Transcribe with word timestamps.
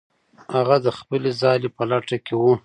هغه 0.53 0.75
د 0.85 0.87
خپلې 0.97 1.31
ځالې 1.41 1.69
په 1.75 1.83
لټه 1.91 2.17
کې 2.25 2.33
و. 2.41 2.43